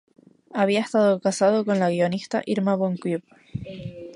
[0.51, 3.21] Había estado casado con la guionista Irma von Cube.